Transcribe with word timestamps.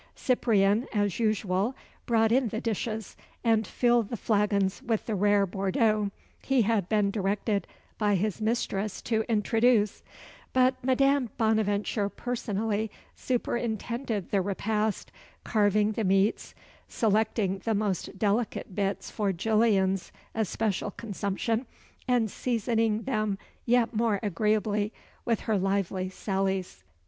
Cyprien, 0.15 0.87
as 0.91 1.19
usual, 1.19 1.75
brought 2.07 2.31
in 2.31 2.47
the 2.47 2.59
dishes, 2.59 3.15
and 3.43 3.67
filled 3.67 4.09
the 4.09 4.17
flagons 4.17 4.81
with 4.81 5.05
the 5.05 5.13
rare 5.13 5.45
Bordeaux 5.45 6.09
he 6.41 6.63
had 6.63 6.89
been 6.89 7.11
directed 7.11 7.67
by 7.99 8.15
his 8.15 8.41
mistress 8.41 8.99
to 9.03 9.23
introduce; 9.29 10.01
but 10.53 10.73
Madame 10.83 11.29
Bonaventure 11.37 12.09
personally 12.09 12.89
superintended 13.15 14.31
the 14.31 14.41
repast, 14.41 15.11
carving 15.43 15.91
the 15.91 16.03
meats, 16.03 16.55
selecting 16.87 17.59
the 17.59 17.75
most 17.75 18.17
delicate 18.17 18.73
bits 18.73 19.11
for 19.11 19.31
Gillian's 19.31 20.11
especial 20.33 20.89
consumption, 20.89 21.67
and 22.07 22.31
seasoning 22.31 23.03
them 23.03 23.37
yet 23.67 23.93
more 23.95 24.19
agreeably 24.23 24.91
with 25.25 25.41
her 25.41 25.59
lively 25.59 26.09
sallies. 26.09 26.83